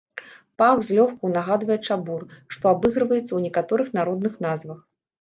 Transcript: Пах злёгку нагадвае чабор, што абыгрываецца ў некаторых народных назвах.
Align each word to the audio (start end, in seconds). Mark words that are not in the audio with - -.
Пах 0.61 0.79
злёгку 0.87 1.29
нагадвае 1.35 1.77
чабор, 1.87 2.21
што 2.57 2.73
абыгрываецца 2.75 3.27
ў 3.33 3.39
некаторых 3.47 3.97
народных 4.01 4.45
назвах. 4.51 4.87